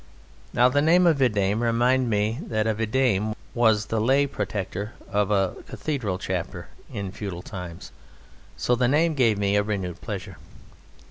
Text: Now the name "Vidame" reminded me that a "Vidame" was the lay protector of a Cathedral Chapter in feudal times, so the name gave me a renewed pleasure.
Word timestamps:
Now 0.51 0.67
the 0.67 0.81
name 0.81 1.03
"Vidame" 1.03 1.61
reminded 1.61 2.09
me 2.09 2.39
that 2.47 2.65
a 2.65 2.73
"Vidame" 2.73 3.35
was 3.53 3.85
the 3.85 4.01
lay 4.01 4.25
protector 4.25 4.93
of 5.07 5.29
a 5.29 5.57
Cathedral 5.67 6.17
Chapter 6.17 6.69
in 6.91 7.11
feudal 7.11 7.43
times, 7.43 7.91
so 8.57 8.73
the 8.75 8.87
name 8.87 9.13
gave 9.13 9.37
me 9.37 9.55
a 9.55 9.61
renewed 9.61 10.01
pleasure. 10.01 10.37